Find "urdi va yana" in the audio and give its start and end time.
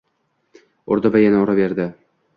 0.95-1.43